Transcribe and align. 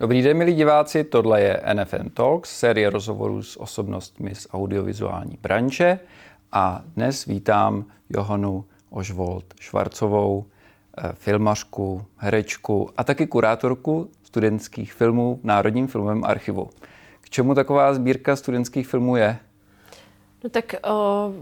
Dobrý 0.00 0.22
den, 0.22 0.36
milí 0.36 0.54
diváci, 0.54 1.04
tohle 1.04 1.40
je 1.40 1.62
NFN 1.74 2.08
Talks, 2.14 2.58
série 2.58 2.90
rozhovorů 2.90 3.42
s 3.42 3.60
osobnostmi 3.60 4.34
z 4.34 4.46
audiovizuální 4.52 5.38
branže 5.42 5.98
a 6.52 6.82
dnes 6.96 7.24
vítám 7.24 7.84
Johanu 8.10 8.64
Ožvold 8.90 9.44
Švarcovou, 9.60 10.44
eh, 10.98 11.12
filmařku, 11.12 12.04
herečku 12.16 12.90
a 12.96 13.04
taky 13.04 13.26
kurátorku 13.26 14.10
studentských 14.22 14.92
filmů 14.92 15.38
v 15.42 15.44
Národním 15.44 15.86
filmovém 15.86 16.24
archivu. 16.24 16.70
K 17.20 17.30
čemu 17.30 17.54
taková 17.54 17.94
sbírka 17.94 18.36
studentských 18.36 18.86
filmů 18.86 19.16
je? 19.16 19.36
No 20.44 20.50
tak 20.50 20.74
uh, 20.86 21.34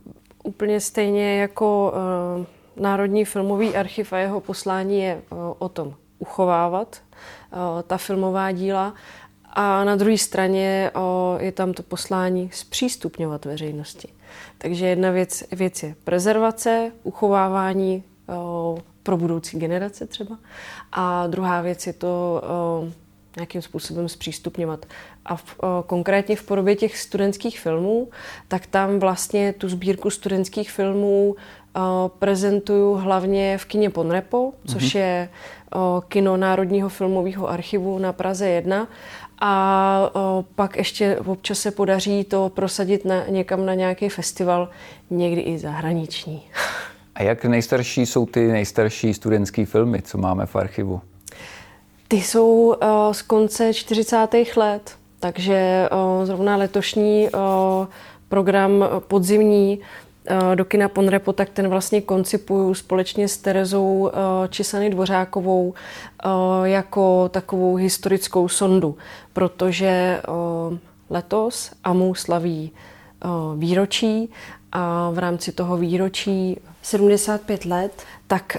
úplně 0.45 0.81
stejně 0.81 1.41
jako 1.41 1.95
uh, 2.37 2.83
Národní 2.83 3.25
filmový 3.25 3.77
archiv 3.77 4.13
a 4.13 4.19
jeho 4.19 4.41
poslání 4.41 5.01
je 5.01 5.23
uh, 5.31 5.39
o 5.59 5.69
tom 5.69 5.95
uchovávat 6.19 7.03
ta 7.87 7.99
filmová 7.99 8.53
díla 8.53 8.95
a 9.53 9.85
na 9.85 9.97
druhé 9.97 10.19
straně 10.19 10.91
je 11.39 11.53
tam 11.53 11.73
to 11.73 11.83
poslání 11.83 12.51
zpřístupňovat 12.53 13.45
veřejnosti. 13.45 14.09
Takže 14.59 14.87
jedna 14.87 15.11
věc, 15.11 15.45
věc 15.53 15.83
je 15.83 15.95
prezervace, 16.05 16.93
uchovávání 17.03 18.05
pro 19.03 19.17
budoucí 19.17 19.59
generace 19.59 20.07
třeba 20.07 20.39
a 20.93 21.27
druhá 21.27 21.61
věc 21.61 21.87
je 21.87 21.93
to 21.93 22.43
nějakým 23.37 23.63
způsobem 23.63 24.09
zpřístupňovat. 24.09 24.87
A 25.25 25.37
v, 25.37 25.57
o, 25.61 25.85
konkrétně 25.87 26.37
v 26.37 26.43
podobě 26.43 26.77
těch 26.77 26.99
studentských 26.99 27.61
filmů, 27.61 28.09
tak 28.49 28.67
tam 28.67 28.99
vlastně 28.99 29.53
tu 29.53 29.69
sbírku 29.69 30.11
studentských 30.11 30.71
filmů 30.71 31.37
prezentuju 32.19 32.95
hlavně 32.95 33.59
v 33.59 33.65
kině 33.65 33.91
Ponrepo, 33.91 34.53
což 34.67 34.83
mm-hmm. 34.83 34.99
je 34.99 35.29
o, 35.75 36.03
kino 36.09 36.37
Národního 36.37 36.89
filmového 36.89 37.49
archivu 37.49 37.99
na 37.99 38.13
Praze 38.13 38.49
1. 38.49 38.89
A 39.41 40.11
o, 40.13 40.45
pak 40.55 40.77
ještě 40.77 41.19
občas 41.27 41.59
se 41.59 41.71
podaří 41.71 42.25
to 42.25 42.49
prosadit 42.55 43.05
na, 43.05 43.27
někam 43.29 43.67
na 43.67 43.75
nějaký 43.75 44.09
festival, 44.09 44.69
někdy 45.11 45.41
i 45.41 45.59
zahraniční. 45.59 46.43
A 47.15 47.23
jak 47.23 47.45
nejstarší 47.45 48.07
jsou 48.07 48.27
ty 48.27 48.49
nejstarší 48.49 49.15
studentské 49.15 49.67
filmy, 49.67 50.03
co 50.03 50.19
máme 50.19 50.47
v 50.47 50.57
archivu? 50.57 51.01
Ty 52.09 52.17
jsou 52.17 52.77
z 53.13 53.23
konce 53.23 53.75
40. 53.75 54.29
let, 54.57 54.97
takže 55.21 55.89
zrovna 56.25 56.57
letošní 56.57 57.29
program 58.29 58.85
podzimní 59.09 59.81
do 60.55 60.65
kina 60.65 60.89
Ponrepo, 60.89 61.33
tak 61.33 61.51
ten 61.51 61.69
vlastně 61.69 62.01
koncipuju 62.01 62.75
společně 62.75 63.29
s 63.29 63.37
Terezou 63.37 63.99
uh, 63.99 64.11
Čisany 64.49 64.91
Dvořákovou 64.91 65.69
uh, 65.69 66.33
jako 66.65 67.29
takovou 67.29 67.75
historickou 67.75 68.49
sondu, 68.49 68.97
protože 69.33 70.23
letos 71.11 71.71
AMU 71.85 72.15
slaví 72.15 72.71
výročí 73.57 74.31
a 74.73 75.11
v 75.11 75.19
rámci 75.19 75.53
toho 75.53 75.77
výročí 75.77 76.61
75 76.83 77.65
let, 77.65 78.03
tak 78.27 78.57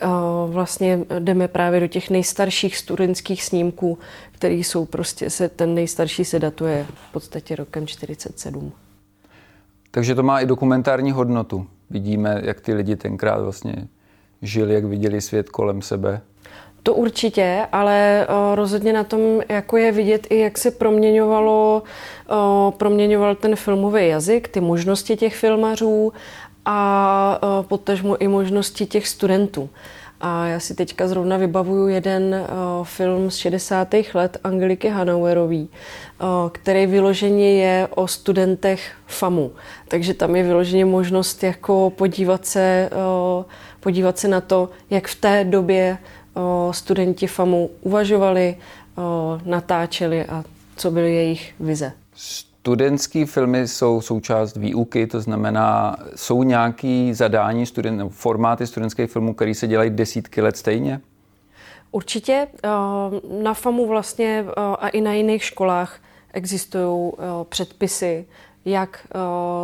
vlastně 0.47 0.99
jdeme 1.19 1.47
právě 1.47 1.79
do 1.79 1.87
těch 1.87 2.09
nejstarších 2.09 2.77
studentských 2.77 3.43
snímků, 3.43 3.97
které 4.31 4.53
jsou 4.53 4.85
prostě, 4.85 5.29
se, 5.29 5.49
ten 5.49 5.75
nejstarší 5.75 6.25
se 6.25 6.39
datuje 6.39 6.85
v 7.09 7.11
podstatě 7.11 7.55
rokem 7.55 7.87
47. 7.87 8.73
Takže 9.95 10.15
to 10.15 10.23
má 10.23 10.39
i 10.39 10.45
dokumentární 10.45 11.11
hodnotu. 11.11 11.67
Vidíme, 11.89 12.41
jak 12.43 12.61
ty 12.61 12.73
lidi 12.73 12.95
tenkrát 12.95 13.41
vlastně 13.41 13.87
žili, 14.41 14.73
jak 14.73 14.85
viděli 14.85 15.21
svět 15.21 15.49
kolem 15.49 15.81
sebe. 15.81 16.21
To 16.83 16.93
určitě, 16.93 17.67
ale 17.71 18.27
o, 18.29 18.55
rozhodně 18.55 18.93
na 18.93 19.03
tom 19.03 19.21
jako 19.49 19.77
je 19.77 19.91
vidět 19.91 20.27
i, 20.29 20.39
jak 20.39 20.57
se 20.57 20.71
proměňovalo, 20.71 21.83
o, 22.29 22.73
proměňoval 22.77 23.35
ten 23.35 23.55
filmový 23.55 24.07
jazyk, 24.07 24.47
ty 24.47 24.61
možnosti 24.61 25.15
těch 25.15 25.35
filmařů 25.35 26.13
a 26.65 27.39
o, 27.41 27.63
potažmo 27.63 28.21
i 28.21 28.27
možnosti 28.27 28.85
těch 28.85 29.07
studentů. 29.07 29.69
A 30.25 30.47
já 30.47 30.59
si 30.59 30.75
teďka 30.75 31.07
zrovna 31.07 31.37
vybavuju 31.37 31.87
jeden 31.87 32.35
o, 32.35 32.83
film 32.83 33.31
z 33.31 33.35
60. 33.35 33.87
let 34.13 34.37
Angeliky 34.43 34.89
Hanauerový, 34.89 35.69
o, 36.19 36.49
který 36.53 36.85
vyloženě 36.85 37.53
je 37.53 37.87
o 37.87 38.07
studentech 38.07 38.91
FAMu. 39.07 39.51
Takže 39.87 40.13
tam 40.13 40.35
je 40.35 40.43
vyloženě 40.43 40.85
možnost 40.85 41.43
jako 41.43 41.89
podívat 41.89 42.45
se, 42.45 42.89
o, 42.95 43.45
podívat 43.79 44.17
se 44.17 44.27
na 44.27 44.41
to, 44.41 44.69
jak 44.89 45.07
v 45.07 45.15
té 45.15 45.43
době 45.43 45.97
studenti 46.71 47.27
FAMu 47.27 47.69
uvažovali, 47.81 48.57
natáčeli 49.45 50.25
a 50.25 50.43
co 50.75 50.91
byly 50.91 51.15
jejich 51.15 51.53
vize. 51.59 51.91
Studentské 52.63 53.25
filmy 53.25 53.67
jsou 53.67 54.01
součást 54.01 54.55
výuky, 54.55 55.07
to 55.07 55.21
znamená, 55.21 55.97
jsou 56.15 56.43
nějaké 56.43 57.09
zadání, 57.13 57.65
student, 57.65 58.13
formáty 58.13 58.67
studentských 58.67 59.11
filmů, 59.11 59.33
které 59.33 59.55
se 59.55 59.67
dělají 59.67 59.89
desítky 59.89 60.41
let 60.41 60.57
stejně? 60.57 61.01
Určitě. 61.91 62.47
Na 63.43 63.53
FAMu 63.53 63.87
vlastně 63.87 64.45
a 64.79 64.87
i 64.87 65.01
na 65.01 65.13
jiných 65.13 65.43
školách 65.43 65.99
existují 66.33 67.11
předpisy, 67.49 68.25
jak 68.65 69.07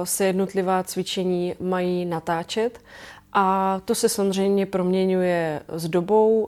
se 0.03 0.25
jednotlivá 0.25 0.83
cvičení 0.83 1.55
mají 1.59 2.05
natáčet 2.05 2.81
a 3.33 3.79
to 3.85 3.95
se 3.95 4.09
samozřejmě 4.09 4.65
proměňuje 4.65 5.61
s 5.67 5.89
dobou. 5.89 6.47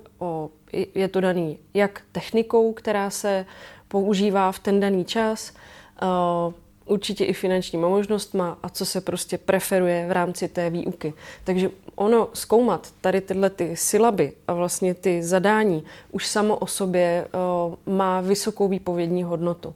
Je 0.96 1.08
to 1.08 1.22
daný 1.22 1.58
jak 1.74 2.02
technikou, 2.12 2.74
která 2.74 3.10
se 3.10 3.46
používá 3.88 4.52
v 4.52 4.60
ten 4.60 4.80
daný 4.80 5.06
čas, 5.06 5.54
určitě 6.86 7.26
i 7.26 7.34
finančníma 7.34 7.88
možnostma 7.88 8.58
a 8.64 8.70
co 8.70 8.86
se 8.86 9.02
prostě 9.02 9.38
preferuje 9.38 10.08
v 10.08 10.12
rámci 10.12 10.48
té 10.48 10.70
výuky. 10.70 11.14
Takže 11.44 11.70
ono 11.96 12.30
zkoumat 12.34 12.88
tady 13.02 13.22
tyhle 13.22 13.50
ty 13.50 13.76
sylaby 13.76 14.34
a 14.48 14.54
vlastně 14.54 14.94
ty 14.94 15.24
zadání 15.24 15.84
už 16.12 16.28
samo 16.28 16.56
o 16.56 16.68
sobě 16.68 17.28
má 17.86 18.22
vysokou 18.22 18.68
výpovědní 18.68 19.24
hodnotu. 19.24 19.74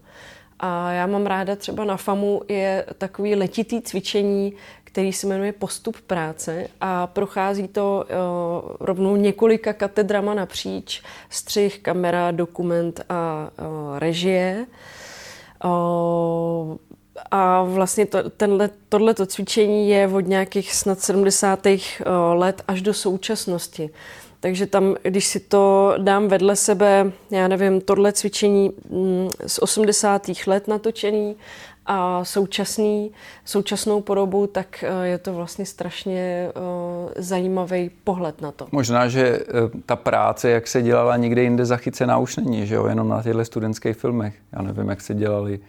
A 0.59 0.91
já 0.91 1.08
mám 1.08 1.25
ráda 1.25 1.56
třeba 1.56 1.84
na 1.84 1.97
FAMu 1.97 2.41
je 2.47 2.85
takový 2.97 3.35
letitý 3.35 3.81
cvičení, 3.81 4.53
který 4.84 5.14
se 5.14 5.28
jmenuje 5.28 5.53
Postup 5.53 6.02
práce 6.02 6.68
a 6.81 7.08
prochází 7.08 7.68
to 7.68 8.06
uh, 8.06 8.75
rovnou 8.80 9.16
několika 9.16 9.74
katedrama 9.74 10.34
napříč, 10.34 11.03
střih, 11.30 11.80
kamera, 11.80 12.31
dokument 12.31 13.02
a 13.09 13.50
uh, 13.59 14.00
režie. 14.00 14.66
Uh, 14.69 14.75
a 17.31 17.64
vlastně 17.64 18.06
to, 18.06 18.30
tenhle, 18.30 18.70
tohleto 18.90 19.26
cvičení 19.26 19.90
je 19.90 20.08
od 20.08 20.28
nějakých 20.28 20.74
snad 20.74 21.00
70. 21.00 21.68
let 22.34 22.62
až 22.68 22.81
do 22.81 22.94
současnosti. 22.94 23.90
Takže 24.40 24.66
tam, 24.66 24.96
když 25.03 25.26
si 25.26 25.40
to 25.40 25.94
dám 25.98 26.28
vedle 26.28 26.56
sebe, 26.56 27.12
já 27.31 27.48
nevím, 27.48 27.81
tohle 27.81 28.14
cvičení 28.14 28.72
mm, 28.90 29.30
z 29.48 29.59
80. 29.59 30.22
let 30.48 30.68
natočený 30.68 31.36
a 31.85 32.25
současný, 32.25 33.12
současnou 33.46 34.01
podobu, 34.01 34.47
tak 34.47 34.84
eh, 34.84 35.07
je 35.07 35.18
to 35.18 35.34
vlastně 35.34 35.66
strašně 35.66 36.50
uh, 36.56 37.12
zajímavý 37.16 37.91
pohled 38.03 38.41
na 38.41 38.51
to. 38.51 38.68
Možná, 38.72 39.07
že 39.07 39.40
uh, 39.40 39.81
ta 39.85 39.96
práce, 39.96 40.50
jak 40.50 40.68
se 40.68 40.81
dělala 40.81 41.18
někde 41.18 41.44
jinde 41.44 41.66
zachycená, 41.66 42.18
už 42.18 42.35
není, 42.35 42.68
že 42.68 42.75
jo, 42.75 42.88
jenom 42.88 43.09
na 43.09 43.23
těchto 43.23 43.46
studentských 43.46 43.97
filmech. 43.97 44.35
Já 44.51 44.62
nevím, 44.62 44.90
jak 44.90 45.01
se 45.01 45.13
dělali 45.13 45.59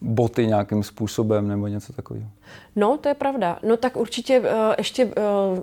boty 0.00 0.46
nějakým 0.46 0.82
způsobem 0.82 1.48
nebo 1.48 1.66
něco 1.66 1.92
takového. 1.92 2.28
No, 2.76 2.98
to 2.98 3.08
je 3.08 3.14
pravda. 3.14 3.58
No 3.62 3.76
tak 3.76 3.96
určitě 3.96 4.40
uh, 4.40 4.46
ještě 4.78 5.04
uh, 5.04 5.12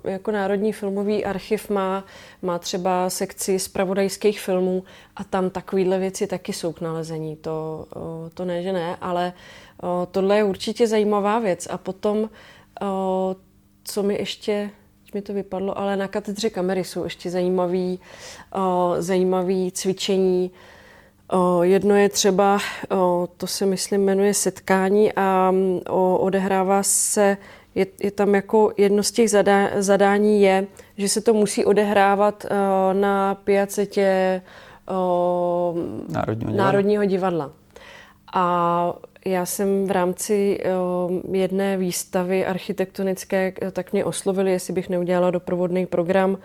jako 0.04 0.32
Národní 0.32 0.74
filmový 0.74 1.26
archiv 1.26 1.70
má, 1.70 2.06
má 2.42 2.60
třeba 2.60 3.10
sekci 3.10 3.60
zpravodajských 3.60 4.40
filmů 4.40 4.84
a 5.16 5.24
tam 5.24 5.50
takovéhle 5.50 6.00
věci 6.00 6.28
taky 6.28 6.54
jsou 6.54 6.74
k 6.74 6.82
nalezení. 6.82 7.36
To, 7.36 7.86
uh, 7.96 8.30
to 8.34 8.46
ne, 8.46 8.64
že 8.64 8.74
ne, 8.74 8.98
ale 9.02 9.34
tohle 10.12 10.38
je 10.38 10.44
určitě 10.44 10.88
zajímavá 10.88 11.40
věc. 11.40 11.68
A 11.72 11.78
potom, 11.78 12.30
co 13.84 14.04
mi 14.04 14.16
ještě 14.16 14.70
mi 15.14 15.22
to 15.22 15.34
vypadlo, 15.34 15.78
ale 15.78 15.98
na 15.98 16.08
katedře 16.08 16.50
kamery 16.50 16.84
jsou 16.84 17.04
ještě 17.04 17.30
zajímavý, 17.30 18.00
zajímavý 19.00 19.72
cvičení. 19.72 20.52
Jedno 21.62 21.96
je 21.96 22.10
třeba, 22.10 22.60
to 23.38 23.48
se 23.48 23.66
myslím 23.66 24.04
jmenuje 24.04 24.34
setkání 24.34 25.14
a 25.14 25.54
odehrává 26.18 26.84
se, 26.84 27.38
je, 27.76 27.86
je 28.04 28.12
tam 28.12 28.36
jako 28.36 28.72
jedno 28.78 29.04
z 29.04 29.12
těch 29.12 29.30
zadá, 29.30 29.70
zadání 29.78 30.42
je, 30.42 30.68
že 30.98 31.10
se 31.10 31.22
to 31.22 31.34
musí 31.34 31.66
odehrávat 31.66 32.46
na 32.94 33.36
piacetě 33.36 34.42
Národního 36.08 36.36
divadla. 36.36 36.64
Národního 36.64 37.06
divadla. 37.06 37.52
A 38.34 38.94
já 39.26 39.46
jsem 39.46 39.88
v 39.88 39.92
rámci 39.92 40.60
uh, 41.10 41.36
jedné 41.36 41.78
výstavy 41.78 42.46
architektonické, 42.46 43.54
eh, 43.62 43.72
tak 43.72 43.94
mě 43.94 44.06
oslovili, 44.06 44.52
jestli 44.52 44.74
bych 44.74 44.90
neudělala 44.90 45.32
doprovodný 45.32 45.86
program 45.86 46.32
uh, 46.32 46.38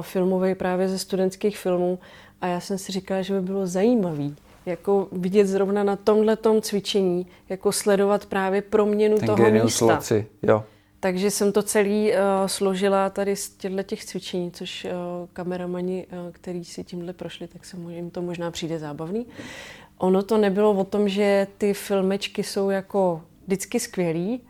filmový 0.00 0.54
právě 0.54 0.88
ze 0.88 0.98
studentských 0.98 1.58
filmů. 1.58 1.98
A 2.40 2.46
já 2.46 2.60
jsem 2.60 2.78
si 2.78 2.92
říkala, 2.92 3.22
že 3.22 3.34
by 3.34 3.40
bylo 3.40 3.66
zajímavý, 3.66 4.36
jako 4.66 5.08
vidět 5.12 5.46
zrovna 5.46 5.84
na 5.84 5.96
tomhle 5.96 6.36
cvičení, 6.60 7.26
jako 7.48 7.72
sledovat 7.72 8.26
právě 8.26 8.62
proměnu 8.62 9.16
Ten 9.16 9.26
toho 9.26 9.50
místa. 9.50 9.84
Loci, 9.84 10.26
jo. 10.42 10.64
Takže 11.00 11.30
jsem 11.30 11.52
to 11.52 11.62
celý 11.62 12.12
uh, 12.12 12.16
složila 12.46 13.10
tady 13.10 13.36
z 13.36 13.50
těchto 13.50 13.82
těch 13.82 14.04
cvičení, 14.04 14.50
což 14.50 14.84
uh, 14.84 14.90
kameramani, 15.32 16.06
uh, 16.12 16.32
který 16.32 16.64
si 16.64 16.84
tímhle 16.84 17.12
prošli, 17.12 17.48
tak 17.48 17.64
se 17.64 17.76
jim 17.88 18.10
to 18.10 18.22
možná 18.22 18.50
přijde 18.50 18.78
zábavný. 18.78 19.26
Ono 20.00 20.22
to 20.22 20.38
nebylo 20.38 20.72
o 20.72 20.84
tom, 20.84 21.08
že 21.08 21.46
ty 21.58 21.74
filmečky 21.74 22.42
jsou 22.42 22.70
jako 22.70 23.22
vždycky 23.46 23.80
skvělý, 23.80 24.40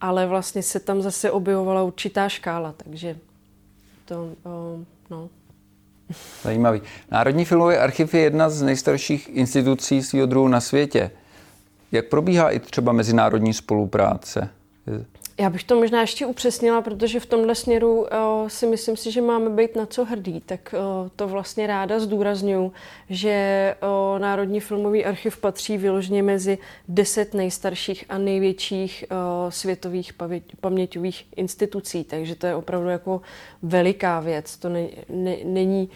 ale 0.00 0.26
vlastně 0.26 0.62
se 0.62 0.80
tam 0.80 1.02
zase 1.02 1.30
objevovala 1.30 1.82
určitá 1.82 2.28
škála, 2.28 2.74
takže 2.76 3.18
to, 4.04 4.24
uh, 4.24 4.84
no. 5.10 5.28
Zajímavý. 6.42 6.82
Národní 7.10 7.44
filmový 7.44 7.76
archiv 7.76 8.14
je 8.14 8.20
jedna 8.20 8.50
z 8.50 8.62
nejstarších 8.62 9.28
institucí 9.28 10.02
svého 10.02 10.26
druhu 10.26 10.48
na 10.48 10.60
světě. 10.60 11.10
Jak 11.92 12.08
probíhá 12.08 12.50
i 12.50 12.58
třeba 12.60 12.92
mezinárodní 12.92 13.54
spolupráce? 13.54 14.50
Já 15.40 15.50
bych 15.50 15.64
to 15.64 15.76
možná 15.76 16.00
ještě 16.00 16.26
upřesnila, 16.26 16.82
protože 16.82 17.20
v 17.20 17.26
tomhle 17.26 17.54
směru 17.54 18.00
uh, 18.00 18.06
si 18.48 18.66
myslím 18.66 18.96
si, 18.96 19.10
že 19.12 19.20
máme 19.20 19.50
být 19.50 19.76
na 19.76 19.86
co 19.86 20.04
hrdí. 20.04 20.40
Tak 20.40 20.74
uh, 20.74 21.08
to 21.16 21.28
vlastně 21.28 21.66
ráda 21.66 22.00
zdůraznuju, 22.00 22.72
že 23.10 23.74
uh, 23.82 24.18
Národní 24.18 24.60
filmový 24.60 25.04
archiv 25.04 25.38
patří 25.38 25.78
vyloženě 25.78 26.22
mezi 26.22 26.58
deset 26.88 27.34
nejstarších 27.34 28.04
a 28.08 28.18
největších 28.18 29.04
uh, 29.10 29.50
světových 29.50 30.12
paměťových 30.60 31.24
institucí. 31.36 32.04
Takže 32.04 32.34
to 32.34 32.46
je 32.46 32.54
opravdu 32.54 32.88
jako 32.88 33.20
veliká 33.62 34.20
věc. 34.20 34.56
To 34.56 34.68
ne, 34.68 34.88
ne, 35.08 35.36
není... 35.44 35.88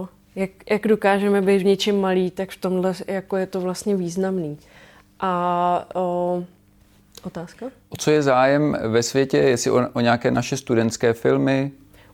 Uh, 0.00 0.06
jak, 0.34 0.50
jak 0.70 0.88
dokážeme 0.88 1.42
být 1.42 1.58
v 1.58 1.64
něčem 1.64 2.00
malý, 2.00 2.30
tak 2.30 2.50
v 2.50 2.60
tomhle 2.60 2.94
jako 3.06 3.36
je 3.36 3.46
to 3.46 3.60
vlastně 3.60 3.96
významný. 3.96 4.58
A 5.20 5.88
uh, 6.36 6.44
Otázka? 7.28 7.66
O 7.88 7.96
co 7.96 8.10
je 8.10 8.22
zájem 8.22 8.76
ve 8.88 9.02
světě? 9.02 9.38
Jestli 9.38 9.70
o, 9.70 9.88
o 9.92 10.00
nějaké 10.00 10.30
naše 10.30 10.56
studentské 10.56 11.12
filmy? 11.12 11.72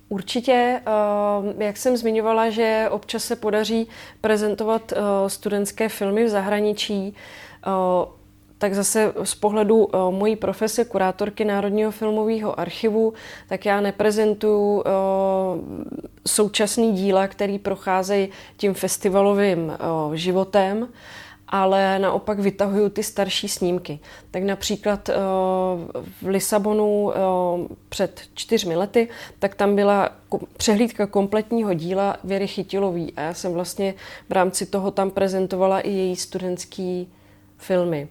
Určitě, 0.09 0.81
eh, 0.87 1.65
jak 1.65 1.77
jsem 1.77 1.97
zmiňovala, 1.97 2.51
že 2.51 2.87
občas 2.91 3.25
se 3.25 3.37
podaří 3.37 3.89
prezentovat 4.21 4.93
eh, 4.93 5.31
studentské 5.31 5.89
filmy 5.89 6.25
v 6.25 6.29
zahraničí, 6.29 7.15
eh, 7.15 7.71
tak 8.59 8.75
zase 8.75 9.13
z 9.23 9.35
pohledu 9.35 9.89
mojí 10.11 10.37
profese 10.37 10.85
kurátorky 10.85 11.45
Národního 11.45 11.91
filmového 11.91 12.61
archivu, 12.61 13.13
tak 13.49 13.67
já 13.67 13.81
neprezentuju 13.81 14.85
současný 16.27 16.93
díla, 16.93 17.29
který 17.29 17.59
procházejí 17.59 18.29
tím 18.57 18.75
festivalovým 18.75 19.73
životem, 20.15 20.89
ale 21.55 21.99
naopak 21.99 22.39
vytahuju 22.39 22.89
ty 22.89 23.03
starší 23.03 23.49
snímky. 23.49 23.99
Tak 24.31 24.43
například 24.43 25.09
eh, 25.09 25.15
v 26.23 26.27
Lisabonu 26.27 27.13
eh, 27.13 27.19
před 27.89 28.23
čtyřmi 28.35 28.77
lety, 28.77 29.09
tak 29.39 29.55
tam 29.55 29.77
byla 29.77 30.11
přehlídka 30.57 31.07
kompletního 31.07 31.75
díla 31.75 32.17
Věry 32.25 32.47
Chytilový 32.47 33.13
a 33.17 33.21
já 33.21 33.35
jsem 33.35 33.53
vlastně 33.53 33.95
v 34.29 34.33
rámci 34.33 34.67
toho 34.67 34.91
tam 34.91 35.11
prezentovala 35.11 35.81
i 35.81 35.91
její 35.91 36.17
studentský 36.17 37.09
filmy. 37.59 38.09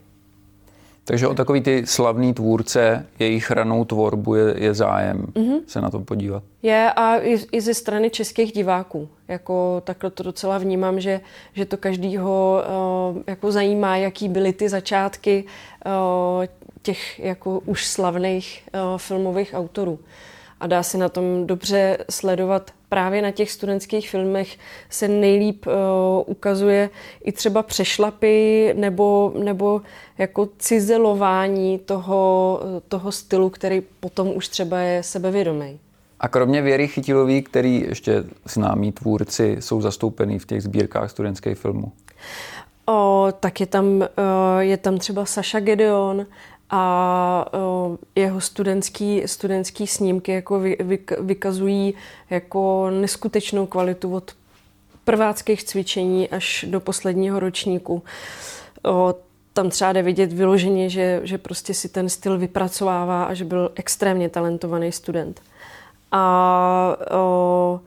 Takže 1.05 1.27
o 1.27 1.33
takový 1.33 1.61
ty 1.61 1.83
slavný 1.85 2.33
tvůrce, 2.33 3.05
jejich 3.19 3.51
ranou 3.51 3.85
tvorbu 3.85 4.35
je, 4.35 4.55
je 4.57 4.73
zájem 4.73 5.25
mm-hmm. 5.25 5.59
se 5.67 5.81
na 5.81 5.89
to 5.89 6.00
podívat. 6.00 6.44
Je 6.61 6.91
a 6.95 7.17
i, 7.17 7.38
i 7.51 7.61
ze 7.61 7.73
strany 7.73 8.09
českých 8.09 8.51
diváků. 8.51 9.09
Jako 9.27 9.81
takhle 9.85 10.11
to 10.11 10.23
docela 10.23 10.57
vnímám, 10.57 11.00
že, 11.00 11.21
že 11.53 11.65
to 11.65 11.77
každýho 11.77 12.63
uh, 13.15 13.21
jako 13.27 13.51
zajímá, 13.51 13.97
jaký 13.97 14.29
byly 14.29 14.53
ty 14.53 14.69
začátky 14.69 15.44
uh, 15.85 16.45
těch 16.81 17.19
jako 17.19 17.59
už 17.59 17.88
slavných 17.88 18.63
uh, 18.73 18.97
filmových 18.97 19.53
autorů 19.53 19.99
a 20.59 20.67
dá 20.67 20.83
se 20.83 20.97
na 20.97 21.09
tom 21.09 21.47
dobře 21.47 21.97
sledovat. 22.09 22.71
Právě 22.94 23.22
na 23.22 23.31
těch 23.31 23.51
studentských 23.51 24.10
filmech 24.10 24.57
se 24.90 25.07
nejlíp 25.07 25.66
uh, 25.68 25.74
ukazuje 26.25 26.90
i 27.24 27.31
třeba 27.31 27.63
přešlapy 27.63 28.74
nebo, 28.78 29.34
nebo 29.44 29.81
jako 30.18 30.50
cizelování 30.57 31.80
toho, 31.80 32.60
toho 32.88 33.12
stylu, 33.12 33.50
který 33.50 33.81
potom 34.00 34.31
už 34.36 34.48
třeba 34.48 34.80
je 34.80 35.04
sebevědomý. 35.04 35.80
A 36.19 36.28
kromě 36.28 36.62
Věry 36.62 36.88
Chytilový, 36.88 37.42
který 37.42 37.81
ještě 37.81 38.24
známí 38.45 38.92
tvůrci 38.92 39.57
jsou 39.60 39.81
zastoupený 39.81 40.40
v 40.40 40.45
těch 40.45 40.63
sbírkách 40.63 41.12
studentských 41.12 41.57
filmů? 41.57 41.92
O, 42.86 43.28
tak 43.40 43.60
je 43.60 43.66
tam, 43.66 44.01
o, 44.01 44.60
je 44.60 44.78
tam 44.78 44.98
třeba 44.98 45.25
Saša 45.25 45.60
Gedeon, 45.60 46.25
a 46.75 47.45
jeho 48.15 48.41
studentský, 48.41 49.23
studentský 49.25 49.87
snímky 49.87 50.31
jako 50.31 50.59
vy, 50.59 50.77
vy, 50.79 50.99
vykazují 51.19 51.93
jako 52.29 52.89
neskutečnou 52.89 53.65
kvalitu 53.65 54.15
od 54.15 54.31
prváckých 55.03 55.63
cvičení 55.63 56.29
až 56.29 56.65
do 56.69 56.79
posledního 56.79 57.39
ročníku. 57.39 58.03
O, 58.83 59.15
tam 59.53 59.69
třeba 59.69 59.93
jde 59.93 60.01
vidět 60.01 60.33
vyloženě, 60.33 60.89
že, 60.89 61.21
že 61.23 61.37
prostě 61.37 61.73
si 61.73 61.89
ten 61.89 62.09
styl 62.09 62.37
vypracovává 62.37 63.23
a 63.23 63.33
že 63.33 63.45
byl 63.45 63.71
extrémně 63.75 64.29
talentovaný 64.29 64.91
student. 64.91 65.41
A 66.11 66.97
o, 67.11 67.79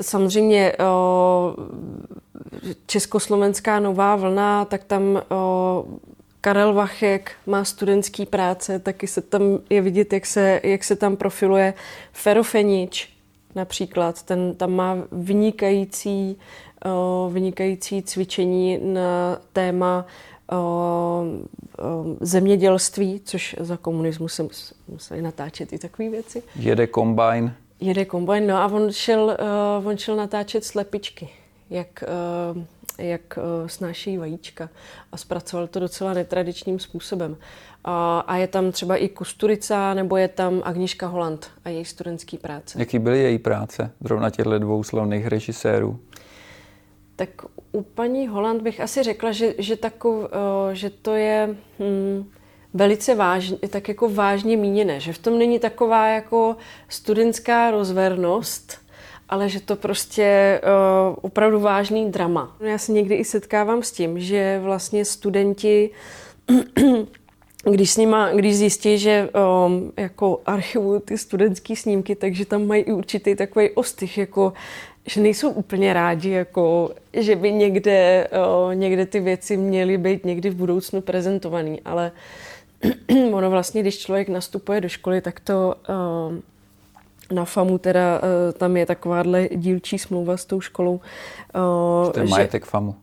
samozřejmě 0.00 0.72
o, 0.72 1.54
československá 2.86 3.80
nová 3.80 4.16
vlna, 4.16 4.64
tak 4.64 4.84
tam 4.84 5.22
o, 5.28 5.84
Karel 6.40 6.74
Vachek 6.74 7.32
má 7.46 7.64
studentský 7.64 8.26
práce, 8.26 8.78
taky 8.78 9.06
se 9.06 9.20
tam 9.20 9.42
je 9.70 9.82
vidět, 9.82 10.12
jak 10.12 10.26
se, 10.26 10.60
jak 10.62 10.84
se 10.84 10.96
tam 10.96 11.16
profiluje 11.16 11.74
Ferofenič 12.12 13.08
například. 13.54 14.22
Ten 14.22 14.54
tam 14.54 14.72
má 14.72 14.96
vynikající, 15.12 16.38
o, 16.84 17.30
vynikající 17.32 18.02
cvičení 18.02 18.78
na 18.82 19.40
téma 19.52 20.06
o, 20.52 20.56
o, 20.56 21.24
zemědělství, 22.20 23.20
což 23.24 23.56
za 23.60 23.76
komunismu 23.76 24.28
se 24.28 24.46
museli 24.88 25.22
natáčet 25.22 25.72
i 25.72 25.78
takové 25.78 26.10
věci. 26.10 26.42
Jede 26.56 26.86
kombajn. 26.86 27.52
Jede 27.80 28.04
kombajn, 28.04 28.46
no 28.46 28.56
a 28.56 28.66
on 28.66 28.92
šel, 28.92 29.36
uh, 29.80 29.86
on 29.86 29.96
šel 29.96 30.16
natáčet 30.16 30.64
slepičky 30.64 31.28
jak, 31.70 32.04
eh, 32.98 33.02
jak 33.02 33.38
eh, 33.38 33.68
snáší 33.68 34.18
vajíčka 34.18 34.68
a 35.12 35.16
zpracoval 35.16 35.66
to 35.66 35.80
docela 35.80 36.14
netradičním 36.14 36.78
způsobem. 36.78 37.36
A, 37.84 38.20
a 38.20 38.36
je 38.36 38.46
tam 38.46 38.72
třeba 38.72 38.96
i 38.96 39.08
Kusturica, 39.08 39.94
nebo 39.94 40.16
je 40.16 40.28
tam 40.28 40.62
Agniška 40.64 41.06
Holand 41.06 41.50
a 41.64 41.68
její 41.68 41.84
studentský 41.84 42.38
práce. 42.38 42.78
Jaký 42.78 42.98
byly 42.98 43.18
její 43.18 43.38
práce, 43.38 43.90
zrovna 44.00 44.30
těchto 44.30 44.58
dvou 44.58 44.82
slavných 44.82 45.26
režisérů? 45.26 46.00
Tak 47.16 47.30
u 47.72 47.82
paní 47.82 48.28
Holand 48.28 48.62
bych 48.62 48.80
asi 48.80 49.02
řekla, 49.02 49.32
že, 49.32 49.54
že, 49.58 49.76
takov, 49.76 50.24
eh, 50.24 50.74
že 50.74 50.90
to 50.90 51.14
je 51.14 51.56
hm, 51.78 52.30
velice 52.74 53.14
vážně, 53.14 53.56
tak 53.70 53.88
jako 53.88 54.08
vážně 54.08 54.56
míněné, 54.56 55.00
že 55.00 55.12
v 55.12 55.18
tom 55.18 55.38
není 55.38 55.58
taková 55.58 56.08
jako 56.08 56.56
studentská 56.88 57.70
rozvernost, 57.70 58.79
ale 59.30 59.48
že 59.48 59.60
to 59.60 59.76
prostě 59.76 60.60
uh, 60.64 61.16
opravdu 61.22 61.60
vážný 61.60 62.10
drama. 62.10 62.56
Já 62.60 62.78
se 62.78 62.92
někdy 62.92 63.14
i 63.14 63.24
setkávám 63.24 63.82
s 63.82 63.92
tím, 63.92 64.20
že 64.20 64.60
vlastně 64.62 65.04
studenti 65.04 65.90
když, 67.64 67.90
s 67.90 67.96
nima, 67.96 68.32
když 68.32 68.56
zjistí, 68.56 68.98
že 68.98 69.28
um, 69.66 69.92
jako 69.96 70.40
archivují 70.46 71.00
ty 71.00 71.18
studentské 71.18 71.76
snímky, 71.76 72.14
takže 72.14 72.44
tam 72.44 72.66
mají 72.66 72.82
i 72.82 72.92
určitý 72.92 73.34
takový 73.34 73.70
ostych, 73.70 74.18
jako 74.18 74.52
že 75.06 75.20
nejsou 75.20 75.50
úplně 75.50 75.92
rádi, 75.92 76.30
jako, 76.30 76.90
že 77.12 77.36
by 77.36 77.52
někde, 77.52 78.28
uh, 78.64 78.74
někde 78.74 79.06
ty 79.06 79.20
věci 79.20 79.56
měly 79.56 79.98
být 79.98 80.24
někdy 80.24 80.50
v 80.50 80.54
budoucnu 80.54 81.00
prezentované, 81.00 81.76
ale 81.84 82.12
ono 83.32 83.50
vlastně, 83.50 83.82
když 83.82 83.98
člověk 83.98 84.28
nastupuje 84.28 84.80
do 84.80 84.88
školy, 84.88 85.20
tak 85.20 85.40
to 85.40 85.74
uh, 85.88 86.36
na 87.32 87.44
FAMu 87.44 87.78
teda 87.78 88.20
eh, 88.22 88.52
tam 88.52 88.76
je 88.76 88.86
takováhle 88.86 89.48
dílčí 89.56 89.98
smlouva 89.98 90.36
s 90.36 90.44
tou 90.44 90.60
školou. 90.60 91.00
Eh, 91.54 92.06
že 92.06 92.12
to 92.12 92.20
je 92.20 92.26
majetek 92.26 92.64
FAMu. 92.64 92.94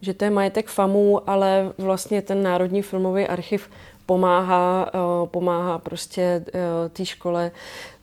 Že 0.00 0.14
to 0.14 0.24
je 0.24 0.30
majetek 0.30 0.68
FAMu, 0.68 1.30
ale 1.30 1.72
vlastně 1.78 2.22
ten 2.22 2.42
Národní 2.42 2.82
filmový 2.82 3.26
archiv 3.26 3.68
pomáhá, 4.06 4.90
eh, 4.94 5.26
pomáhá 5.26 5.78
prostě 5.78 6.44
té 6.88 7.04
škole 7.06 7.50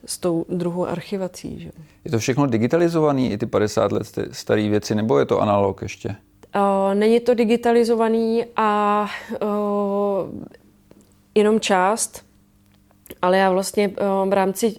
s 0.06 0.18
tou 0.18 0.46
druhou 0.50 0.88
archivací. 0.88 1.60
Že? 1.60 1.72
Je 2.06 2.12
to 2.12 2.20
všechno 2.20 2.48
digitalizovaný, 2.48 3.32
i 3.32 3.38
ty 3.38 3.46
50 3.46 3.92
let 3.92 4.20
staré 4.32 4.70
věci, 4.70 4.96
nebo 4.96 5.20
je 5.20 5.26
to 5.26 5.40
analog 5.40 5.82
ještě? 5.82 6.16
Není 6.94 7.20
to 7.20 7.34
digitalizovaný 7.34 8.46
a 8.56 9.08
jenom 11.36 11.60
část, 11.60 12.26
ale 13.22 13.38
já 13.38 13.52
vlastně 13.52 13.88
v 14.30 14.34
rámci 14.34 14.76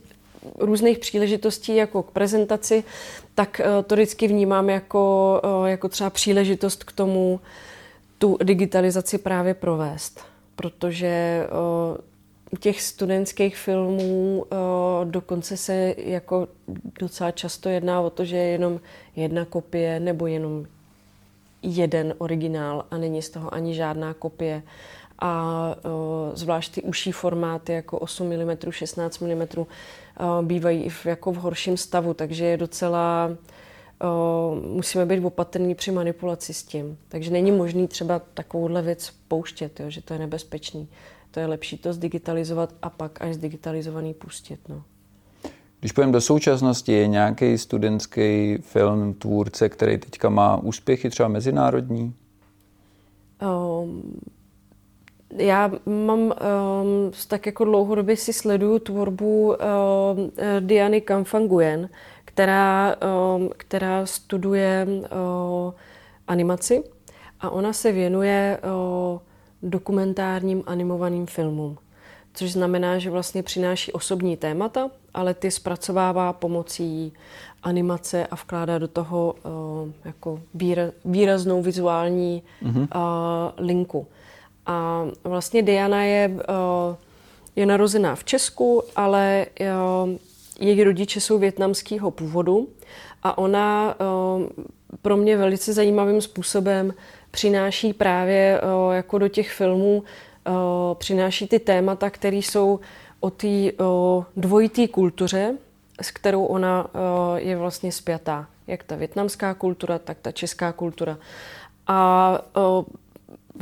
různých 0.58 0.99
příležitostí 0.99 1.76
jako 1.76 2.02
k 2.02 2.11
prezentaci, 2.11 2.84
tak 3.34 3.61
to 3.87 3.94
vždycky 3.94 4.28
vnímám 4.28 4.70
jako, 4.70 5.40
jako 5.66 5.88
třeba 5.88 6.11
příležitost 6.11 6.84
k 6.84 6.92
tomu 6.92 7.40
tu 8.18 8.38
digitalizaci 8.42 9.18
právě 9.18 9.54
provést. 9.54 10.20
Protože 10.56 11.46
u 12.52 12.56
těch 12.56 12.82
studentských 12.82 13.56
filmů 13.56 14.46
dokonce 15.04 15.56
se 15.56 15.94
jako 15.99 16.49
docela 17.00 17.30
často 17.30 17.68
jedná 17.68 18.00
o 18.00 18.11
to, 18.11 18.25
že 18.25 18.37
je 18.37 18.49
jenom 18.49 18.80
jedna 19.16 19.44
kopie 19.44 20.00
nebo 20.00 20.26
jenom 20.26 20.66
jeden 21.62 22.14
originál 22.18 22.84
a 22.90 22.99
není 22.99 23.22
z 23.22 23.30
toho 23.30 23.54
ani 23.54 23.75
žádná 23.75 24.14
kopie. 24.14 24.62
A 25.19 25.75
zvlášť 26.35 26.75
ty 26.75 26.83
užší 26.83 27.12
formáty 27.12 27.73
jako 27.73 27.99
8 27.99 28.26
mm, 28.26 28.57
16 28.71 29.19
mm 29.19 29.42
bývají 30.42 30.83
i 30.83 30.88
v, 30.88 31.07
jako 31.07 31.33
v 31.33 31.37
horším 31.37 31.76
stavu, 31.76 32.14
takže 32.14 32.45
je 32.45 32.57
docela 32.57 33.31
musíme 34.66 35.07
být 35.07 35.25
opatrní 35.25 35.75
při 35.75 35.92
manipulaci 35.92 36.54
s 36.54 36.62
tím. 36.62 36.99
Takže 37.09 37.31
není 37.31 37.52
možný 37.52 37.88
třeba 37.88 38.19
takovouhle 38.35 38.83
věc 38.83 39.12
pouštět, 39.28 39.81
jo, 39.81 39.90
že 39.90 40.02
to 40.02 40.12
je 40.12 40.19
nebezpečný. 40.19 40.88
To 41.31 41.40
je 41.40 41.47
lepší 41.47 41.78
to 41.78 41.92
zdigitalizovat 41.92 42.75
a 42.83 42.90
pak 42.90 43.23
až 43.23 43.35
zdigitalizovaný 43.35 44.14
pustit. 44.14 44.61
No. 44.69 44.83
Když 45.81 45.92
půjdeme 45.92 46.12
do 46.12 46.21
současnosti, 46.21 46.92
je 46.92 47.07
nějaký 47.07 47.59
studentský 47.59 48.59
film, 48.61 49.14
tvůrce, 49.14 49.69
který 49.69 49.99
teďka 49.99 50.28
má 50.28 50.57
úspěchy 50.57 51.11
třeba 51.11 51.28
mezinárodní? 51.28 52.14
Um, 53.42 54.21
já 55.37 55.71
mám 55.87 56.21
um, 56.21 56.33
tak 57.29 57.47
jako 57.47 57.65
dlouhodobě 57.65 58.17
si 58.17 58.33
sleduju 58.33 58.79
tvorbu 58.79 59.49
um, 59.49 59.57
Diany 60.61 61.01
Kamfanguyen, 61.01 61.89
která, 62.25 62.97
um, 63.37 63.51
která 63.57 64.07
studuje 64.07 64.87
um, 64.87 65.75
animaci 66.29 66.85
a 67.41 67.51
ona 67.51 67.73
se 67.73 67.93
věnuje 67.93 68.59
um, 68.62 69.21
dokumentárním 69.62 70.62
animovaným 70.67 71.27
filmům 71.27 71.79
což 72.35 72.53
znamená, 72.53 72.99
že 72.99 73.11
vlastně 73.11 73.43
přináší 73.43 73.93
osobní 73.93 74.37
témata, 74.37 74.91
ale 75.15 75.35
ty 75.35 75.51
zpracovává 75.51 76.33
pomocí 76.33 77.12
animace 77.62 78.27
a 78.27 78.35
vkládá 78.35 78.79
do 78.79 78.89
toho 78.89 79.35
uh, 79.45 79.91
jako 80.05 80.41
výraznou 81.05 81.62
vizuální 81.62 82.43
uh, 82.62 82.91
linku. 83.57 84.07
A 84.66 85.04
vlastně 85.25 85.62
Diana 85.62 86.02
je, 86.02 86.28
uh, 86.28 86.97
je 87.57 87.66
narozená 87.66 88.14
v 88.14 88.25
Česku, 88.25 88.83
ale 88.97 89.47
uh, 89.61 90.11
její 90.61 90.85
rodiče 90.85 91.21
jsou 91.21 91.38
větnamského 91.38 92.11
původu 92.11 92.69
a 93.23 93.38
ona 93.38 93.95
uh, 94.35 94.47
pro 95.02 95.16
mě 95.16 95.37
velice 95.37 95.73
zajímavým 95.73 96.21
způsobem 96.21 96.95
přináší 97.31 97.92
právě 97.92 98.61
jako 98.92 99.19
do 99.19 99.28
těch 99.28 99.50
filmů 99.50 100.02
Eh, 100.47 100.95
přináší 100.95 101.49
ty 101.49 101.59
témata, 101.59 102.11
které 102.11 102.37
jsou 102.37 102.81
o 103.21 103.31
té 103.31 103.73
dvojité 104.37 104.88
kultuře, 104.88 105.54
s 106.00 106.11
kterou 106.11 106.45
ona 106.45 106.87
eh, 106.87 107.40
je 107.40 107.57
vlastně 107.57 107.92
spjatá. 107.92 108.47
Jak 108.66 108.83
ta 108.83 108.97
větnamská 108.97 109.54
kultura, 109.54 109.99
tak 109.99 110.19
ta 110.23 110.33
česká 110.33 110.73
kultura. 110.73 111.19
A 111.87 112.38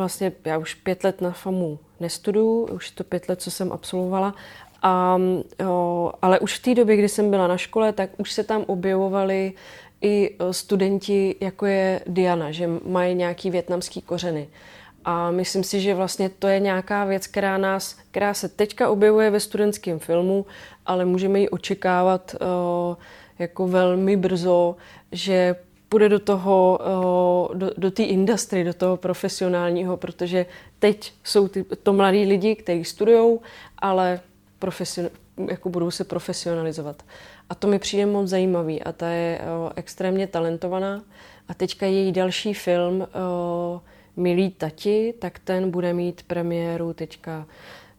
vlastně 0.00 0.32
já 0.44 0.58
už 0.58 0.74
pět 0.74 1.04
let 1.04 1.20
na 1.20 1.30
FAMu 1.30 1.78
nestuduju, 2.00 2.66
už 2.66 2.90
to 2.90 3.04
pět 3.04 3.28
let, 3.28 3.42
co 3.42 3.50
jsem 3.50 3.72
absolvovala, 3.72 4.34
a, 4.82 5.18
o, 5.66 6.12
ale 6.22 6.38
už 6.38 6.58
v 6.58 6.62
té 6.62 6.74
době, 6.74 6.96
kdy 6.96 7.08
jsem 7.08 7.30
byla 7.30 7.46
na 7.46 7.56
škole, 7.56 7.92
tak 7.92 8.10
už 8.16 8.32
se 8.32 8.44
tam 8.44 8.64
objevovali 8.66 9.52
i 10.02 10.36
studenti, 10.50 11.36
jako 11.40 11.66
je 11.66 12.00
Diana, 12.06 12.50
že 12.50 12.68
mají 12.84 13.14
nějaký 13.14 13.50
větnamský 13.50 14.02
kořeny. 14.02 14.48
A 15.04 15.30
myslím 15.30 15.64
si, 15.64 15.80
že 15.80 15.94
vlastně 15.94 16.28
to 16.28 16.48
je 16.48 16.60
nějaká 16.60 17.04
věc, 17.04 17.26
která, 17.26 17.58
nás, 17.58 17.96
která 18.10 18.34
se 18.34 18.48
teďka 18.48 18.90
objevuje 18.90 19.30
ve 19.30 19.40
studentském 19.40 19.98
filmu, 19.98 20.46
ale 20.86 21.04
můžeme 21.04 21.40
ji 21.40 21.48
očekávat 21.48 22.34
uh, 22.34 22.96
jako 23.38 23.68
velmi 23.68 24.16
brzo, 24.16 24.76
že 25.12 25.56
půjde 25.90 26.08
do 26.08 26.18
toho, 26.18 26.78
uh, 27.50 27.56
do, 27.58 27.70
do 27.76 27.90
té 27.90 28.02
industry, 28.02 28.64
do 28.64 28.74
toho 28.74 28.96
profesionálního, 28.96 29.96
protože 29.96 30.46
teď 30.78 31.12
jsou 31.24 31.48
ty, 31.48 31.64
to 31.64 31.92
mladí 31.92 32.24
lidi, 32.24 32.56
kteří 32.56 32.84
studují, 32.84 33.38
ale 33.78 34.20
profesion, 34.58 35.10
jako 35.50 35.68
budou 35.68 35.90
se 35.90 36.04
profesionalizovat. 36.04 37.02
A 37.50 37.54
to 37.54 37.66
mi 37.66 37.78
přijde 37.78 38.06
moc 38.06 38.28
zajímavý 38.28 38.82
a 38.82 38.92
ta 38.92 39.08
je 39.08 39.38
uh, 39.38 39.70
extrémně 39.76 40.26
talentovaná. 40.26 41.02
A 41.48 41.54
teďka 41.54 41.86
její 41.86 42.12
další 42.12 42.54
film 42.54 43.00
uh, 43.00 43.80
Milí 44.16 44.50
tati, 44.50 45.14
tak 45.18 45.38
ten 45.38 45.70
bude 45.70 45.92
mít 45.92 46.22
premiéru 46.22 46.92
teďka 46.92 47.46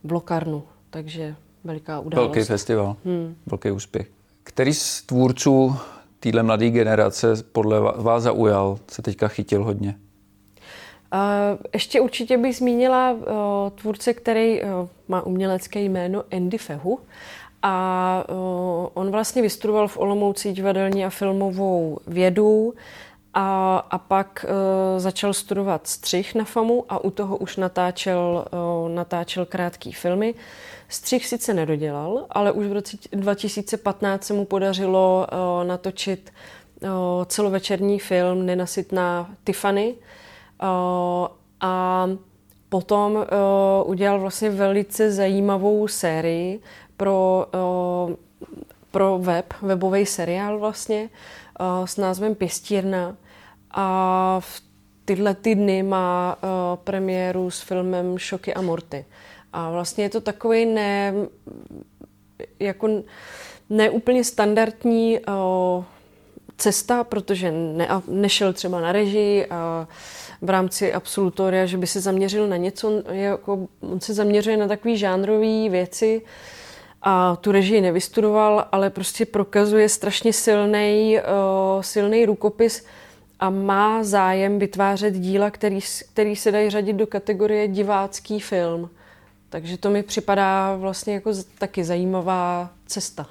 v 0.04 0.12
Lokarnu, 0.12 0.64
takže 0.90 1.36
veliká 1.64 2.00
událost. 2.00 2.28
Velký 2.28 2.48
festival, 2.48 2.96
hmm. 3.06 3.36
velký 3.46 3.72
úspěch. 3.72 4.08
Který 4.44 4.74
z 4.74 5.02
tvůrců 5.02 5.76
téhle 6.22 6.44
mladé 6.44 6.70
generace 6.70 7.34
podle 7.52 7.80
vás 7.80 8.24
zaujal, 8.24 8.78
se 8.92 9.02
teďka 9.02 9.28
chytil 9.28 9.64
hodně? 9.64 9.96
Uh, 11.14 11.60
ještě 11.74 12.02
určitě 12.02 12.38
bych 12.38 12.56
zmínila 12.56 13.12
uh, 13.12 13.18
tvůrce, 13.76 14.14
který 14.14 14.62
uh, 14.62 14.70
má 15.08 15.22
umělecké 15.22 15.82
jméno 15.82 16.24
Andy 16.32 16.58
Fehu. 16.58 17.00
A 17.64 18.26
uh, 18.30 18.88
on 18.94 19.12
vlastně 19.12 19.42
vystudoval 19.42 19.88
v 19.88 19.98
Olomouci 19.98 20.54
divadelní 20.54 21.06
a 21.06 21.10
filmovou 21.10 21.98
vědu, 22.08 22.74
a, 23.34 23.78
a 23.78 23.98
pak 23.98 24.46
uh, 24.50 25.00
začal 25.00 25.34
studovat 25.34 25.88
střih 25.88 26.36
na 26.36 26.46
FAMu 26.46 26.86
a 26.90 27.04
u 27.04 27.12
toho 27.12 27.38
už 27.38 27.58
natáčel, 27.58 28.46
uh, 28.84 28.90
natáčel 28.90 29.46
krátký 29.46 29.92
filmy. 29.92 30.34
Střih 30.90 31.28
sice 31.28 31.54
nedodělal, 31.54 32.26
ale 32.30 32.52
už 32.52 32.68
v 32.68 32.74
roce 32.74 32.98
2015 33.12 34.24
se 34.24 34.34
mu 34.34 34.46
podařilo 34.46 35.28
uh, 35.32 35.68
natočit 35.68 36.34
uh, 36.82 36.90
celovečerní 37.26 38.00
film 38.00 38.46
Nenasytná 38.46 39.36
Tiffany. 39.44 39.96
Uh, 40.64 41.28
a 41.62 42.08
potom 42.70 43.16
uh, 43.16 43.26
udělal 43.86 44.20
vlastně 44.20 44.50
velice 44.50 45.12
zajímavou 45.12 45.88
sérii 45.88 46.62
pro, 46.98 47.46
uh, 48.08 48.16
pro 48.92 49.20
web, 49.20 49.54
webový 49.62 50.06
seriál 50.06 50.60
vlastně, 50.60 51.10
uh, 51.60 51.86
s 51.86 51.98
názvem 51.98 52.36
Pěstírna 52.36 53.16
a 53.72 54.38
v 54.40 54.62
tyhle 55.06 55.36
ty 55.36 55.56
dny 55.56 55.84
má 55.84 56.38
uh, 56.44 56.50
premiéru 56.84 57.52
s 57.52 57.62
filmem 57.62 58.18
Šoky 58.18 58.54
a 58.54 58.62
Morty. 58.62 59.06
A 59.54 59.72
vlastně 59.72 60.04
je 60.04 60.10
to 60.10 60.22
takový 60.22 60.66
ne, 60.66 61.14
jako 62.60 62.90
neúplně 63.70 64.24
standardní 64.24 65.20
uh, 65.20 65.84
cesta, 66.58 67.04
protože 67.04 67.52
ne, 67.52 67.88
nešel 68.08 68.54
třeba 68.54 68.82
na 68.82 68.92
režii 68.92 69.46
a 69.46 69.88
v 70.42 70.50
rámci 70.50 70.94
absolutoria, 70.94 71.66
že 71.66 71.78
by 71.78 71.88
se 71.88 72.00
zaměřil 72.00 72.48
na 72.48 72.58
něco, 72.58 73.04
jako, 73.12 73.68
on 73.82 74.00
se 74.00 74.14
zaměřuje 74.14 74.58
na 74.58 74.68
takové 74.68 74.96
žánrové 74.96 75.70
věci, 75.70 76.22
a 77.02 77.36
tu 77.36 77.52
režii 77.52 77.82
nevystudoval, 77.82 78.68
ale 78.72 78.90
prostě 78.90 79.26
prokazuje 79.26 79.90
strašně 79.90 80.34
silný 80.34 81.18
uh, 81.18 81.82
silný 81.82 82.26
rukopis 82.26 82.86
a 83.40 83.50
má 83.50 84.04
zájem 84.04 84.60
vytvářet 84.60 85.14
díla, 85.14 85.52
který, 85.52 85.80
který 86.14 86.36
se 86.36 86.52
dají 86.52 86.70
řadit 86.70 86.94
do 86.94 87.08
kategorie 87.08 87.68
divácký 87.68 88.40
film. 88.40 88.90
Takže 89.50 89.78
to 89.78 89.90
mi 89.90 90.04
připadá 90.04 90.76
vlastně 90.76 91.14
jako 91.14 91.32
taky 91.58 91.84
zajímavá 91.84 92.70
cesta. 92.86 93.28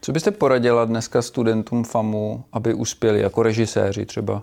Co 0.00 0.12
byste 0.12 0.30
poradila 0.30 0.84
dneska 0.84 1.22
studentům 1.22 1.84
FAMu, 1.84 2.44
aby 2.52 2.74
uspěli 2.74 3.20
jako 3.20 3.42
režiséři 3.42 4.06
třeba? 4.06 4.42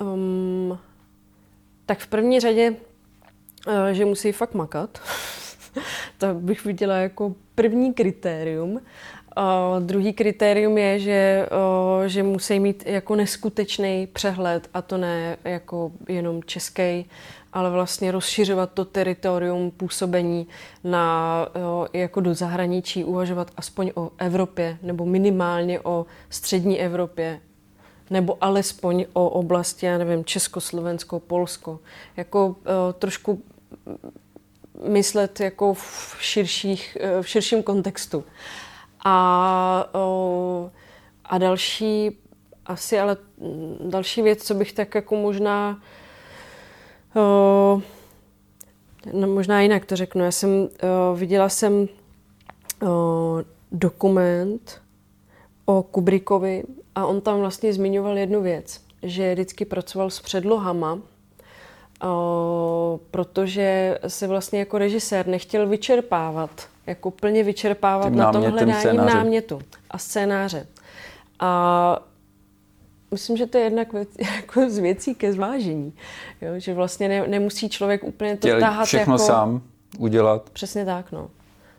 Um, 0.00 0.78
tak 1.86 1.98
v 1.98 2.06
první 2.06 2.40
řadě, 2.40 2.76
eh, 3.68 3.94
že 3.94 4.04
musí 4.04 4.32
fakt 4.32 4.54
makat. 4.54 5.00
to 6.18 6.34
bych 6.34 6.64
viděla 6.64 6.96
jako 6.96 7.34
první 7.54 7.94
kritérium. 7.94 8.80
A 9.36 9.76
druhý 9.80 10.12
kritérium 10.12 10.78
je, 10.78 10.98
že, 10.98 11.46
že 12.06 12.22
musí 12.22 12.60
mít 12.60 12.82
jako 12.86 13.16
neskutečný 13.16 14.06
přehled, 14.12 14.68
a 14.74 14.82
to 14.82 14.96
ne 14.96 15.36
jako 15.44 15.92
jenom 16.08 16.42
český, 16.42 17.06
ale 17.52 17.70
vlastně 17.70 18.12
rozšiřovat 18.12 18.72
to 18.72 18.84
teritorium 18.84 19.70
působení 19.70 20.46
na, 20.84 21.48
jako 21.92 22.20
do 22.20 22.34
zahraničí, 22.34 23.04
uvažovat 23.04 23.50
aspoň 23.56 23.90
o 23.94 24.10
Evropě, 24.18 24.78
nebo 24.82 25.06
minimálně 25.06 25.80
o 25.80 26.06
střední 26.30 26.80
Evropě, 26.80 27.40
nebo 28.10 28.36
alespoň 28.40 29.04
o 29.12 29.28
oblasti, 29.28 29.86
já 29.86 29.98
nevím, 29.98 30.24
Československo, 30.24 31.20
Polsko. 31.20 31.78
Jako 32.16 32.56
trošku 32.98 33.42
myslet 34.88 35.40
jako 35.40 35.74
v, 35.74 36.16
širších, 36.20 36.96
uh, 37.16 37.22
v 37.22 37.28
širším 37.28 37.62
kontextu. 37.62 38.24
A, 39.04 39.90
a 41.24 41.38
další, 41.38 42.18
asi 42.66 42.98
ale 42.98 43.16
další 43.80 44.22
věc, 44.22 44.44
co 44.44 44.54
bych 44.54 44.72
tak 44.72 44.94
jako 44.94 45.16
možná 45.16 45.80
no 49.12 49.26
možná 49.26 49.60
jinak 49.60 49.84
to 49.84 49.96
řeknu. 49.96 50.24
Já 50.24 50.30
jsem 50.30 50.68
viděla 51.14 51.48
jsem 51.48 51.88
dokument 53.72 54.80
o 55.64 55.82
Kubrickovi 55.82 56.62
a 56.94 57.06
on 57.06 57.20
tam 57.20 57.38
vlastně 57.38 57.72
zmiňoval 57.72 58.18
jednu 58.18 58.42
věc, 58.42 58.80
že 59.02 59.32
vždycky 59.32 59.64
pracoval 59.64 60.10
s 60.10 60.20
předlohama, 60.20 60.98
protože 63.10 63.98
se 64.06 64.26
vlastně 64.26 64.58
jako 64.58 64.78
režisér 64.78 65.26
nechtěl 65.26 65.68
vyčerpávat, 65.68 66.68
jako 66.86 67.10
plně 67.10 67.42
vyčerpávat 67.42 68.08
Tím 68.08 68.16
na 68.16 68.32
tom 68.32 68.42
hledání 68.42 68.74
scénáře. 68.74 69.14
námětu 69.14 69.60
a 69.90 69.98
scénáře. 69.98 70.66
A 71.40 71.98
myslím, 73.10 73.36
že 73.36 73.46
to 73.46 73.58
je 73.58 73.64
jednak 73.64 73.92
věc, 73.92 74.08
jako 74.36 74.70
z 74.70 74.78
věcí 74.78 75.14
ke 75.14 75.32
zvážení. 75.32 75.92
Jo? 76.40 76.52
Že 76.56 76.74
vlastně 76.74 77.08
ne, 77.08 77.26
nemusí 77.28 77.68
člověk 77.68 78.04
úplně 78.04 78.36
to 78.36 78.60
táhat 78.60 78.84
všechno 78.84 79.14
jako... 79.14 79.24
sám 79.24 79.62
udělat. 79.98 80.50
Přesně 80.50 80.84
tak, 80.84 81.12
no. 81.12 81.30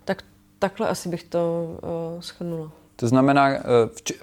Tak 0.06 0.24
takhle 0.60 0.88
asi 0.88 1.10
bych 1.10 1.24
to 1.24 1.68
uh, 2.16 2.22
schrnula. 2.22 2.72
To 2.96 3.08
znamená, 3.08 3.50
eh, 3.50 3.62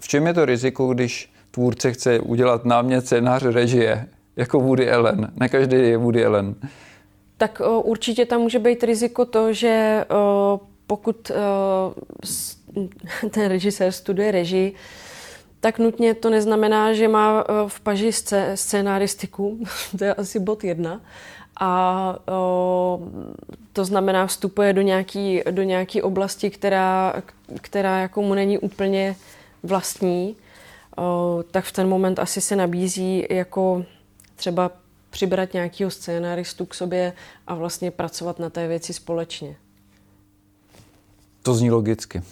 v 0.01 0.09
čem 0.09 0.27
je 0.27 0.35
to 0.35 0.45
riziko, 0.45 0.95
když 0.95 1.33
tvůrce 1.51 1.93
chce 1.93 2.21
udělat 2.21 2.65
námět 2.65 3.07
scénář 3.07 3.43
režie, 3.43 4.09
jako 4.37 4.61
Woody 4.61 4.91
Allen? 4.91 5.33
Ne 5.41 5.49
každý 5.49 5.77
je 5.77 5.97
Woody 5.97 6.25
Allen. 6.25 6.55
Tak 7.37 7.61
uh, 7.61 7.91
určitě 7.91 8.27
tam 8.27 8.41
může 8.41 8.59
být 8.59 8.85
riziko 8.85 9.25
to, 9.25 9.53
že 9.53 10.05
uh, 10.11 10.61
pokud 10.87 11.31
uh, 11.31 12.89
ten 13.31 13.49
režisér 13.49 13.93
studuje 13.93 14.31
režii, 14.31 14.75
tak 15.61 15.79
nutně 15.79 16.15
to 16.15 16.31
neznamená, 16.31 16.93
že 16.93 17.09
má 17.09 17.45
v 17.69 17.81
paži 17.81 18.11
scénaristiku, 18.55 19.59
to 19.99 20.05
je 20.05 20.15
asi 20.15 20.39
bod 20.39 20.65
jedna, 20.65 21.01
a 21.61 22.17
o, 22.29 23.01
to 23.73 23.85
znamená 23.85 24.27
vstupuje 24.27 24.73
do 24.73 24.83
nějaké 24.83 25.43
do 25.51 25.63
nějaký 25.63 26.03
oblasti, 26.03 26.51
která, 26.51 27.15
která 27.61 27.99
jako 28.01 28.23
mu 28.23 28.35
není 28.35 28.59
úplně 28.59 29.17
vlastní, 29.63 30.37
o, 30.97 31.45
tak 31.51 31.65
v 31.65 31.73
ten 31.73 31.89
moment 31.89 32.19
asi 32.19 32.41
se 32.41 32.57
nabízí 32.57 33.27
jako 33.31 33.85
třeba 34.43 34.71
přibrat 35.11 35.53
nějakého 35.53 35.91
scénaristu 35.91 36.67
k 36.67 36.75
sobě 36.75 37.13
a 37.47 37.55
vlastně 37.55 37.91
pracovat 37.91 38.39
na 38.39 38.51
té 38.51 38.69
věci 38.69 38.93
společně. 38.93 39.57
To 41.43 41.55
zní 41.55 41.71
logicky. 41.71 42.23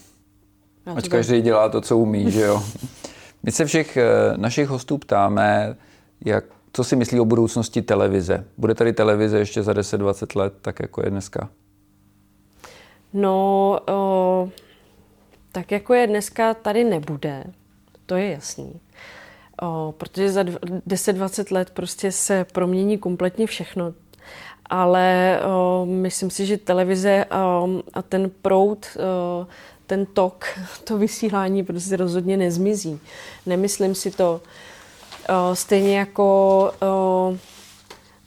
Ať 0.97 1.09
každý 1.09 1.40
dělá 1.40 1.69
to, 1.69 1.81
co 1.81 1.99
umí, 1.99 2.31
že 2.31 2.40
jo? 2.40 2.62
My 3.43 3.52
se 3.52 3.64
všech 3.64 3.97
eh, 3.97 4.05
našich 4.37 4.69
hostů 4.69 4.99
ptáme, 4.99 5.76
jak 6.25 6.45
co 6.73 6.85
si 6.85 6.97
myslí 6.97 7.21
o 7.21 7.25
budoucnosti 7.25 7.83
televize? 7.83 8.45
Bude 8.57 8.75
tady 8.75 8.93
televize 8.93 9.38
ještě 9.38 9.62
za 9.62 9.73
10-20 9.73 10.38
let, 10.38 10.55
tak 10.61 10.81
jako 10.81 11.02
je 11.05 11.11
dneska? 11.11 11.49
No, 13.12 13.79
o, 13.88 14.49
tak 15.52 15.73
jako 15.73 15.95
je 15.95 16.07
dneska, 16.07 16.55
tady 16.55 16.85
nebude. 16.85 17.45
To 18.07 18.17
je 18.17 18.31
jasný. 18.31 18.81
O, 19.62 19.95
protože 19.99 20.33
za 20.33 20.43
10-20 20.43 21.55
let 21.55 21.71
prostě 21.71 22.12
se 22.12 22.47
promění 22.52 22.99
kompletně 22.99 23.47
všechno. 23.47 23.95
Ale 24.67 25.40
o, 25.45 25.87
myslím 25.87 26.31
si, 26.31 26.47
že 26.47 26.57
televize 26.57 27.25
o, 27.25 27.69
a 27.95 28.02
ten 28.02 28.31
proud, 28.43 28.87
o, 28.97 29.47
ten 29.87 30.07
tok, 30.07 30.45
to 30.85 30.99
vysílání 30.99 31.64
prostě 31.64 31.97
rozhodně 31.97 32.37
nezmizí. 32.37 33.00
Nemyslím 33.47 33.95
si 33.95 34.11
to. 34.11 34.41
Stejně 35.54 35.99
jako 35.99 36.73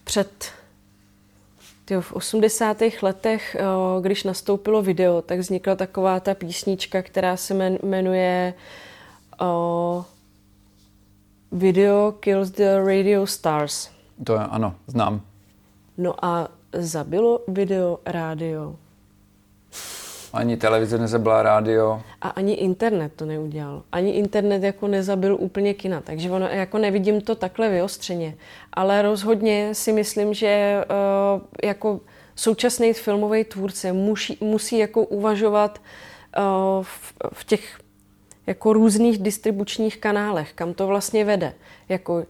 před 0.03 0.51
tyjo, 1.85 2.01
v 2.01 2.13
80. 2.13 2.77
letech, 3.01 3.55
když 4.01 4.23
nastoupilo 4.23 4.81
video, 4.81 5.21
tak 5.21 5.39
vznikla 5.39 5.75
taková 5.75 6.19
ta 6.19 6.33
písnička, 6.33 7.01
která 7.01 7.37
se 7.37 7.53
jmenuje 7.83 8.53
Video 11.53 12.11
Kills 12.19 12.51
the 12.51 12.81
Radio 12.85 13.27
Stars. 13.27 13.89
To 14.23 14.33
je, 14.33 14.39
ano, 14.39 14.75
znám. 14.87 15.21
No 15.97 16.25
a 16.25 16.47
zabilo 16.73 17.39
video 17.47 17.99
rádio. 18.05 18.75
Ani 20.33 20.57
televize 20.57 20.97
nezabila 20.97 21.43
rádio. 21.43 22.01
A 22.21 22.29
ani 22.29 22.53
internet 22.53 23.13
to 23.15 23.25
neudělal. 23.25 23.83
Ani 23.91 24.11
internet 24.11 24.63
jako 24.63 24.87
nezabil 24.87 25.37
úplně 25.39 25.73
kina. 25.73 26.01
Takže 26.01 26.31
ono, 26.31 26.47
jako 26.47 26.77
nevidím 26.77 27.21
to 27.21 27.35
takhle 27.35 27.69
vyostřeně. 27.69 28.35
Ale 28.73 29.01
rozhodně 29.01 29.75
si 29.75 29.93
myslím, 29.93 30.33
že 30.33 30.83
uh, 31.35 31.41
jako 31.63 31.99
současný 32.35 32.93
filmový 32.93 33.43
tvůrce 33.43 33.93
musí, 33.93 34.37
musí 34.41 34.77
jako 34.77 35.03
uvažovat 35.03 35.81
uh, 36.37 36.83
v, 36.83 37.13
v 37.33 37.43
těch 37.45 37.82
jako 38.47 38.73
různých 38.73 39.17
distribučních 39.17 39.97
kanálech, 39.97 40.53
kam 40.53 40.73
to 40.73 40.87
vlastně 40.87 41.25
vede. 41.25 41.53
Jako 41.89 42.25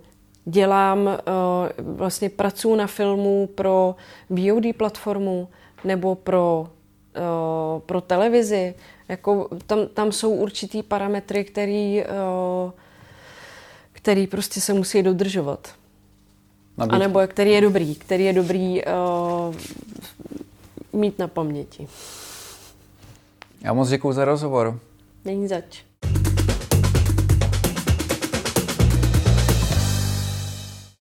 dělám, 0.45 0.99
uh, 1.07 1.95
vlastně 1.95 2.29
pracuji 2.29 2.75
na 2.75 2.87
filmu 2.87 3.47
pro 3.55 3.95
VOD 4.29 4.73
platformu 4.77 5.47
nebo 5.83 6.15
pro 6.15 6.67
Eh, 7.15 7.79
pro 7.79 8.01
televizi. 8.01 8.73
Jako 9.09 9.49
tam, 9.67 9.87
tam 9.87 10.11
jsou 10.11 10.33
určitý 10.33 10.83
parametry, 10.83 11.43
který, 11.43 12.01
eh, 12.01 12.07
který 13.91 14.27
prostě 14.27 14.61
se 14.61 14.73
musí 14.73 15.03
dodržovat. 15.03 15.75
A 16.77 16.97
nebo 16.97 17.19
který 17.27 17.51
je 17.51 17.61
dobrý, 17.61 17.95
který 17.95 18.25
je 18.25 18.33
dobrý 18.33 18.81
uh, 18.85 19.55
mít 20.93 21.19
na 21.19 21.27
paměti. 21.27 21.87
Já 23.61 23.73
moc 23.73 23.89
děkuji 23.89 24.13
za 24.13 24.25
rozhovor. 24.25 24.79
Není 25.25 25.47
zač. 25.47 25.83